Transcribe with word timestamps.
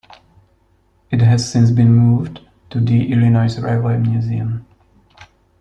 It 1.11 1.21
has 1.21 1.51
since 1.51 1.69
been 1.69 1.93
moved 1.93 2.39
to 2.71 2.79
the 2.79 3.11
Illinois 3.11 3.55
Railway 3.59 3.97
Museum. 3.97 4.65